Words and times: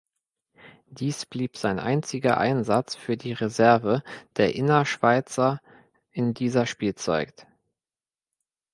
Dies 0.87 1.27
blieb 1.27 1.57
sein 1.57 1.77
einziger 1.77 2.39
Einsatz 2.39 2.95
für 2.95 3.17
die 3.17 3.33
Reserve 3.33 4.01
der 4.35 4.55
Innerschweizer 4.55 5.61
in 6.09 6.33
dieser 6.33 6.65
Spielzeit. 6.65 7.45